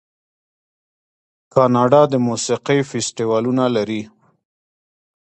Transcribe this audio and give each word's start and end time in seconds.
کاناډا 1.53 2.01
د 2.11 2.13
موسیقۍ 2.27 2.79
فستیوالونه 2.89 3.65
لري. 3.75 4.01